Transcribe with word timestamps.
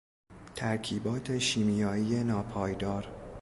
ترکیبات 0.55 1.37
شیمیایی 1.37 2.23
ناپایدار 2.23 3.07